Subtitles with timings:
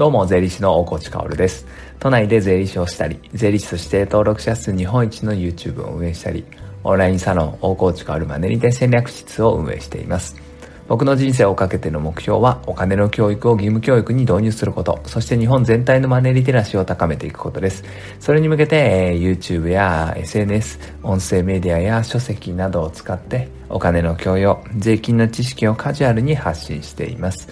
[0.00, 1.66] どうも、税理士の大河内薫です。
[1.98, 6.42] 都内で税理士をしたり、税理士として登録者数日本一の YouTube を運営したり、
[6.84, 10.36] オンラインサロン大河内薫マネリテ戦略室を運営しています。
[10.88, 17.84] 僕の人生をかけての目標は、お金の教育を義務教育に導入すること、そして日本全体のマネリテラシーを高めていくことです。
[18.20, 27.50] それに向けて、え YouTube や SNS、音声メディアや書籍などを使って、お金の教養、税金の知識をカジュアルに発信しています。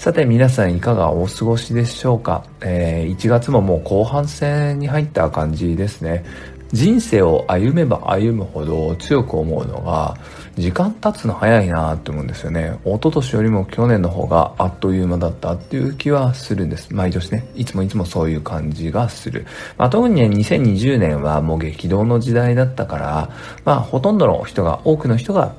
[0.00, 6.24] さて皆さんいかがお過ごしでしょうか、えー、1月ももう後半戦に入った感じですね。
[6.72, 10.16] 人生を歩めば歩むほど強く思うのが、
[10.56, 12.78] 時間経つの早いなって思うんですよね。
[12.86, 16.94] 一昨年よりも去年の方があっという間だったっていう気はするんです。
[16.94, 17.46] 毎年ね。
[17.54, 19.44] いつもいつもそういう感じがする。
[19.76, 23.30] まあ、特にね、2020年はもう激動の時代だったから、
[23.66, 25.52] まあ、ほとんどの人が、多くの人が、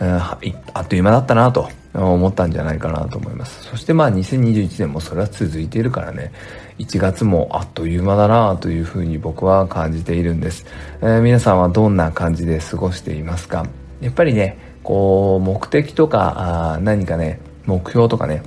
[0.00, 0.38] うん、あ
[0.80, 3.62] っという間だったなと思ったんじゃないかなと思います。
[3.64, 6.32] そしてまあ2021年もそれは続いているからね、
[6.78, 10.66] 1月もあっという間だなというふうに僕は感じているんです。
[11.00, 13.66] えー、皆さんはどんな感じで過ごしていますか？
[14.00, 18.42] やっぱりね、こう、目的とか、あ何かね、目標とかね、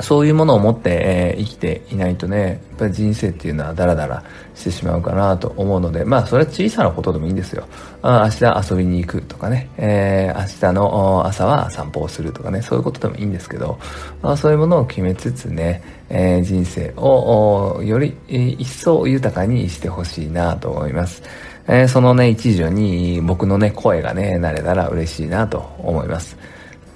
[0.00, 7.68] そういうものを持って、えー、生きていないとね、やっぱり人生っていうのはダラダラしてしまうかなと思うので、まあそれは小さなことでもいいんですよ。
[8.02, 13.78] あ明日遊びに行くとかね、えー、明日の朝は散歩をするとかね、そういうことでもいいんですけど、
[14.22, 21.22] あ、そういうものを決めつつね、えー、人生をより一層豊かにしてほしいなと思います。
[21.68, 26.36] えー、そのね、一助に僕のね、声がね、なれたら嬉しいなと思います。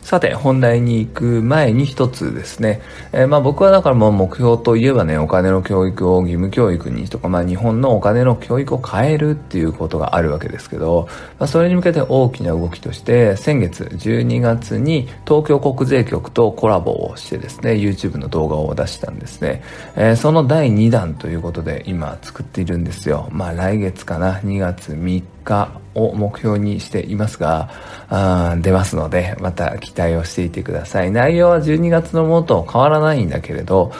[0.08, 2.80] さて、本題に行く前に一つですね。
[3.12, 19.62] えー、まあ僕はだからもう目標といえばね、お金の教育を義務教育にとか、まあ日本のお金の教育を変えるっていうことがあるわけですけど、まあそれに向けて大きな動きとして、先月12月に東京国税局とコラボをしてですね、YouTube の動画を出したんですね。
[19.94, 23.28] えー、その第2弾ということで今作っているんですよ。
[23.30, 27.70] まあ来月かな、2月3日を目標にしていますが、
[28.08, 31.10] あ出ますので、また期待をしていてください。
[31.10, 33.92] 内容は12月のものと変わらないんだけれど、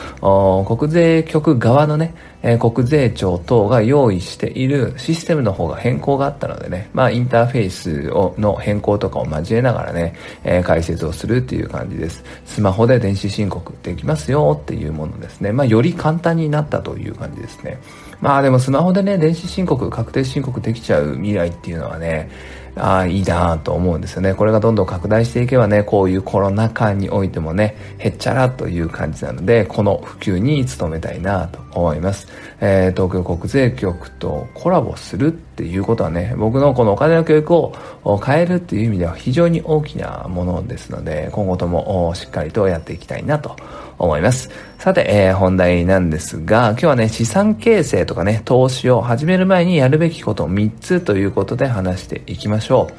[0.67, 12.23] 国税局側のね、えー、国税庁等が用意しているシステムの方が変更があったのでね、まあインターフェースをの変更とかを交えながらね、えー、解説をするっていう感じです。
[12.45, 15.51] スマホで電子申告できますよっていうものですね。
[15.51, 17.79] まあより簡単になったという感じですね。
[18.21, 22.29] まあでもスマホでね、電子申告、確定申告できちゃう未来っていうのはね、
[22.75, 24.33] ああ、いいなと思うんですよね。
[24.33, 32.27] これがどんどん拡大していけばね、こういうコロナ禍においてもね、へっちゃらという感じなので、この普及に努めたいなと思います。
[32.61, 37.73] えー、東京国税局とコラボするっていうことはね、僕のこのお金の教育を
[38.23, 43.55] 変えるっていう意味では非常に大きなものですので、今後ともしっかりとやっていきたいなと
[43.99, 44.49] 思います。
[44.79, 52.93] さて、えー、本題なんですが、今日はね、資産形成とかね、投資を始める前にやるべきこと3つということで話していきましょう。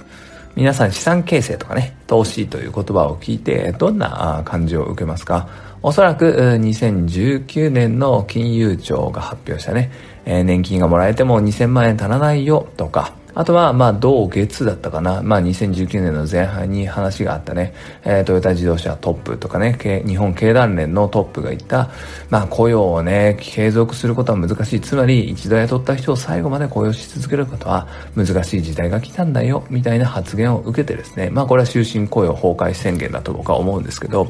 [0.56, 5.48] 皆さん資産形成とかね、投資という言葉を聞いてどんな感じを受けますか？
[5.82, 6.26] おそらく
[6.60, 9.90] 2019年の金融庁が発表したね、
[10.26, 15.22] 年金がもらえても2000万円足らないよとか、あとは、まあ、同月だったかな。
[15.22, 17.74] まあ、2019年の前半に話があったね、
[18.04, 21.90] えー、トヨタ自動車トップとかね、日本経団連のトップが言った、
[22.28, 24.80] まあ、雇用をね、継続することは難しい。
[24.80, 27.86] つまり、一度雇った人を最後まで雇用し続けることは
[28.16, 34.28] 難しい時代が来たんだよ、みたいな発言を受けてですね、まあ、これは終身雇用崩壊宣言だと僕は思うんですけど、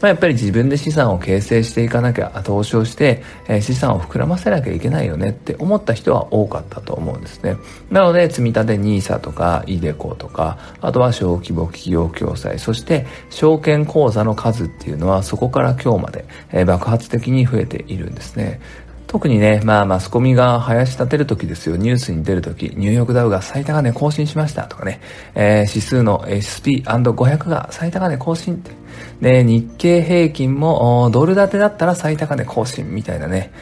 [0.00, 7.56] まあ、やっぱり自分で資産を形成していかなきゃ、投資をして、えー、資産を膨らませなきゃいけないよねって思った人は多かったと思うんですね。
[7.90, 18.60] なので、積み立 NISA とか、イデコとか、あとは小規模企業共済、そして証券口座の数っていうのはそこから今日まで、えー、爆発的に増えているんですね。
[19.06, 25.00] 特にね、まあマスコミが林立てる時ですよ、ニュースに出る時、ニューヨークダウが最高値更新しましたとかね、
[25.34, 28.79] えー、指数の SP&500 が最高値更新って。
[29.20, 33.52] で、日経平均もドル建てだったら最高値更新みたいなね、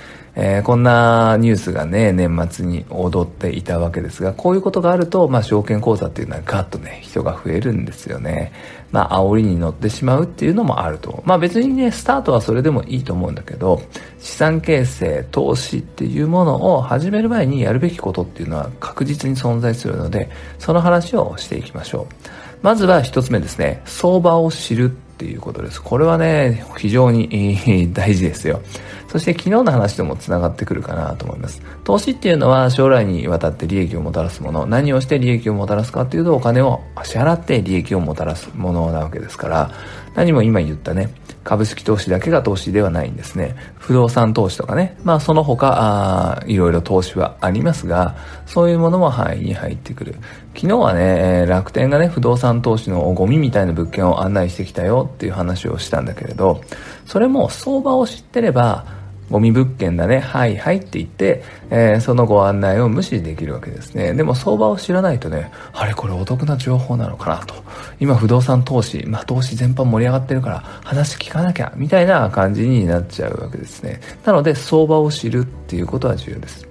[0.40, 8.52] えー、こんなニュースがね、年末に踊っていたわけですが、こういうことがあると、まあ、証券口座っていうのはガッとね、人が増えるんですよね。
[8.92, 11.24] まあ、煽りに乗ってしまうっていうのもあると。
[11.26, 13.82] まあ、別にね、スタートはそれでもいいと思うんだけど、
[14.20, 20.30] 資産形成、投資っていうものを始める前にやるべきことっていうのは確実に存在するので、
[20.60, 22.14] その話をしていきましょう。
[22.62, 25.82] まずは一つ目ですね、相場を知るっていうことです。
[25.82, 28.60] これはね、非常に大事ですよ。
[29.08, 31.60] そして昨日の話とも繋がってくるかなと思います。
[31.82, 34.66] 投資っていうのは将来にわたって利益をもたらすもの。
[34.66, 39.70] 何をして利益をもたらすかっていうとお金を支払って利益をもたらすものなわけですから、
[40.18, 41.10] 何も今言ったね、
[41.44, 43.54] 株式投資だけが投資ではないんですね。
[43.76, 44.98] 不動産投資とかね。
[45.04, 50.16] まあその他、あいろいろ投資はありますが、そういうものも範囲に入ってくる。
[50.56, 56.62] 昨日はね、楽天がね、不動産投資のゴミみたいな物件を案内してきたよっていう話をしたんだけれど、
[57.06, 58.97] それも相場を知ってれば、
[59.30, 64.14] ゴミ物件だね、はいはいって言って、えー、そのご案内を無視できるわけですね。
[64.14, 67.54] でも相場を知らないとね、あれこれお得な情報なのかなと。
[68.00, 74.00] 今不動産投資、まあ投資全般盛り上がってるから話聞かなきゃ、みたいな感じになっちゃうわけですね。
[74.24, 76.66] なので相場を知るっていうことは重要です。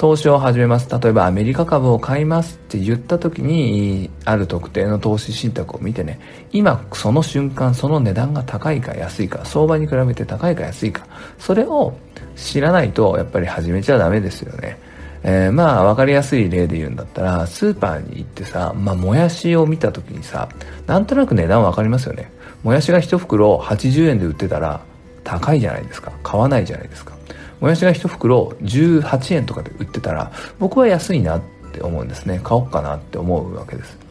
[0.00, 0.88] 投資を始めます。
[0.88, 6.18] 例えばアメリカ株を買いますって言った時に、ある特定の投資信託を見てね、
[6.52, 11.06] 今その瞬間その値段が高いか安いか、相場に比べて高いか安いか、
[11.38, 11.92] それを
[12.34, 14.78] 知らないとやっぱり始めちゃダメですよね。
[15.22, 20.48] えー、まあ分かりやすい例で言うんだったらスーパーに行ってさ、まあ、もやしを見た時にさ
[20.86, 22.32] なんとなく値段分かりますよね
[22.62, 24.80] もやしが1袋80円で売ってたら
[25.22, 27.19] 高いじゃないですか買わないじゃないですか
[27.60, 31.42] もやしが1袋18円とかで売ってたら僕は安いなっ
[31.72, 32.40] て思うんですね。
[32.42, 34.09] 買おうかなって思うわけです。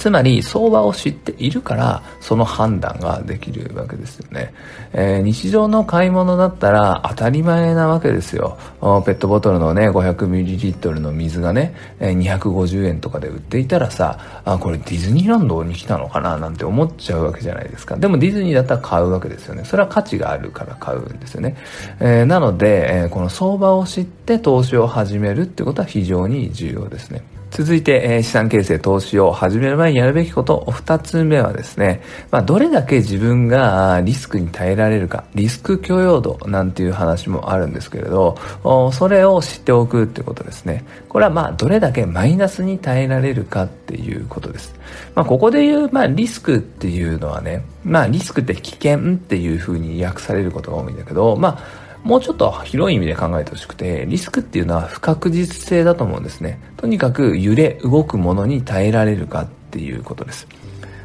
[0.00, 4.54] つまり相場を知っているからその判断ができるわけですよね、
[4.94, 8.56] えー、日常の買い物だったら当たり前なわけですよ。
[8.80, 17.96] ペットボトルのね 500ml の水がね250円とかで売っていたらさあこれディズニーランドに来たのかななんて思っちゃうわけじゃないですか。
[17.96, 19.66] でもディズニーだったら買うわけですよね。
[19.66, 21.56] それは価値があるから買うんですよね、
[22.00, 27.22] えー、なので、えー、この相場を知って投資を始めるってことは非常に重要ですね。
[27.50, 38.36] 続いて、えー、資産形成投資を始める前にやるべきこと、二つ目はですね、まあ、どれだけ自分がリスクに耐えられるか、リスク許容度なんていう話もあるんですけれど、
[38.92, 40.84] それを知っておくってことですね。
[41.08, 44.74] これはまあ、どれだけマイナスに耐えられるかっていうことです。
[45.14, 56.60] まあ、ここで言う、まあ、リスクっていうのはね、まあ、リスクって危険っていうふうに訳されることが多いんだけど、まあ、もうちょっと広い意味で考えてほしくて、リスクっていうのは不確実性だと思うんですね。
[56.76, 60.46] とにかく揺れ動くものに耐えられるかっていうことです。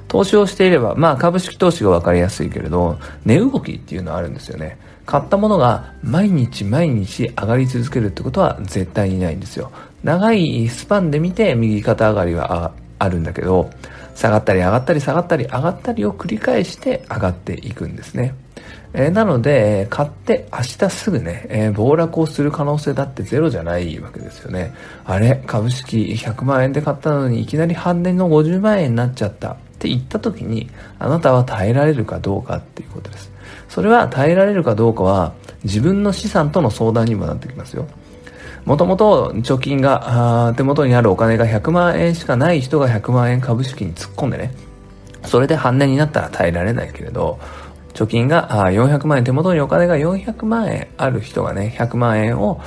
[0.07, 4.77] 投資をしていれば、まあ株式投資が分かりやすいけれど、値動きっていうのはあるんですよね。
[5.05, 9.71] 買ったものが毎日毎日上がり続けるってことは絶対にないんですよ。
[10.03, 13.69] 長いスパンで見て右肩上がりはあるんだけど、
[14.15, 18.33] 下がったり上がったり下がったり上がったりを繰り返して上がっていくんですね。
[18.97, 24.73] えー、なので、買って明日すぐね、えー、暴落をする可能性だってゼロじゃないわけですよね。
[25.03, 33.29] あれ、株式100万円で買ったのにいきなり半年の50万円になっちゃったって言った時に、あなたは耐えられるかどうかっていうことです。
[33.67, 35.33] それは耐えられるかどうかは
[35.65, 37.87] 自分の資産との相談にもなってきますよ。
[38.63, 44.53] もともと貯金が、手元にあるお金が100万円しかない人が100万円株式に突っ込んでね、
[45.25, 47.39] それで半値になったら耐えられないけれど、
[47.95, 52.61] 貯金が400万円、手元にお金が400万円ある人がね、100万円を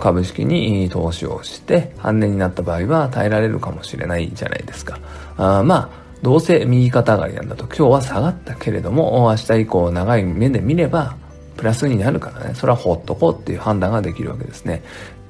[0.00, 4.98] 株式に投資をして、半値になった場合は耐えられるかもしれないじゃないですか。
[5.36, 5.88] あまあ、
[6.22, 11.16] どうせ右肩上がりなんだと、今日は下がったけれども、明日以降長い目で見れば、
[11.56, 14.82] プラスになるからね、それはほっとこうっていう判断ができるわけですね。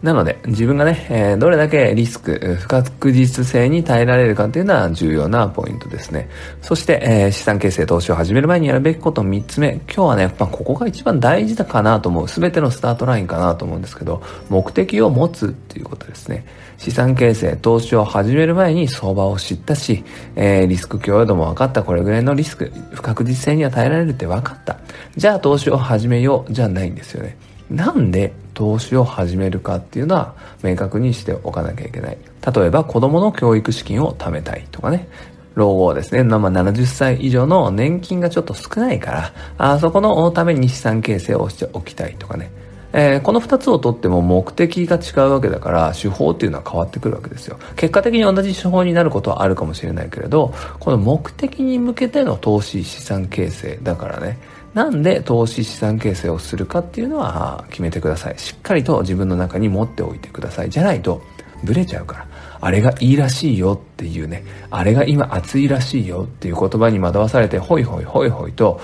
[0.03, 6.29] なので、自分がね、えー、どれだけリスク、不確実性に耐えられるかっていうのは重要なポイントですね。
[6.61, 9.75] そして、えー、資産形成投資を始める前にやるべきこと3つ目。
[9.87, 12.29] 今日はね、まあ、ここが一番大事だかなと思う。
[12.29, 16.45] すべてのスタートラインかなと思うんですけど、目的を持つっていうことですね。
[16.79, 20.03] 資産形成、投資を始める前に相場を知ったし、
[20.35, 21.85] えー、リスク許容度も分かった。
[21.85, 24.79] これぐらいのリスク、不確実性には耐えられるって分かった。
[25.17, 27.37] じゃあ投資を始めようじゃないんですよね。
[27.71, 32.19] なんで投資を始めるかっていうのは明確にしておかなきゃいけない。
[32.55, 35.09] 例えば子供の教育資金を貯めたいとかね。
[35.55, 36.23] 老後ですね。
[36.23, 42.51] まあ、70歳以上の年金がちょっと少ないから、あそこのために資産形成をしておきたいとかね。
[42.95, 54.39] えー、この二つをとっても目的が違うわけだから手法っていうのは変わってくるわけですよ結果的に同じ手法になることはあるかもしれないけれどこの目的に向けての投資資産形成だからね
[54.75, 58.39] なんで投資資産形成をするかっていうのは決めてください。
[58.39, 60.71] しっかりと自分の中に持っておいてください。
[60.71, 61.23] じゃないと
[61.63, 62.27] ブレちゃうから。
[62.65, 68.81] あれがいいらしいよっていうね、あれが今熱いらしいよっていう言葉に惑わされて、ホイホイホイホイと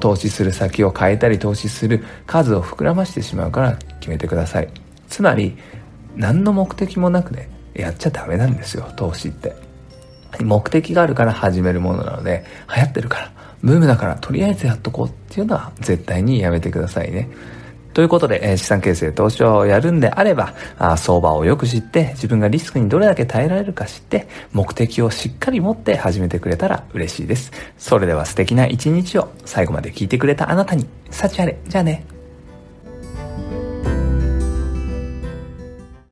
[0.00, 4.68] 投資する先を変えたり投資する数を膨らましてしまうから決めてください。
[5.08, 5.58] つまり、
[6.16, 9.67] 何の目的もなくね、やっちゃダメなんですよ、投資って。
[10.40, 12.44] 目的があるから始めるものなので、
[12.74, 13.32] 流行ってるから、
[13.62, 17.28] ブームだからとりあえずやっとこうっていうのは絶対にやめてくださいね。
[17.94, 27.50] ということで、え、資産形成投資をやるんであればあ、相場をよく知って、自分がリスクにどれだけ耐えられるか知って、目的をしっかり持って始めてくれたら嬉しいです。
[27.76, 31.58] それでは素敵な一日を最後まで聞いてくれたあなたに、幸あれ。
[31.66, 32.17] じゃあね。